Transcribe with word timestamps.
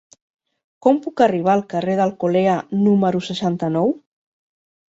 Com 0.85 0.97
puc 1.03 1.23
arribar 1.25 1.51
al 1.55 1.61
carrer 1.75 1.99
d'Alcolea 2.01 2.57
número 2.89 3.25
seixanta-nou? 3.31 3.95